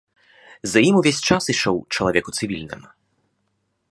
За 0.71 0.79
ім 0.87 0.95
увесь 1.01 1.19
час 1.35 1.43
ішоў 1.53 1.77
чалавек 1.97 2.25
у 2.33 2.35
цывільным. 2.39 2.81